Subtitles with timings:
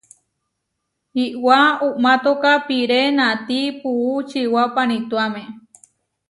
[1.23, 5.41] Iʼwá uʼmátoka piré natí puú čiwá panituáme.